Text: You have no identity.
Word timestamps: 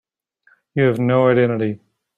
You 0.73 0.85
have 0.85 0.97
no 0.97 1.29
identity. 1.29 1.79